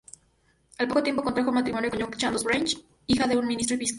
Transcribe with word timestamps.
Al 0.79 0.87
poco 0.87 1.03
tiempo 1.03 1.21
contrajo 1.21 1.51
matrimonio 1.51 1.91
con 1.91 1.99
Joan 1.99 2.11
Chandos 2.13 2.43
Bridge, 2.43 2.75
hija 3.05 3.27
de 3.27 3.37
un 3.37 3.45
ministro 3.45 3.75
episcopal. 3.75 3.89